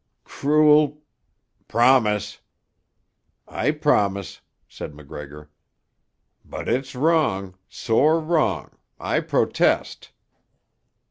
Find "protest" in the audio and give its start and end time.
9.19-10.11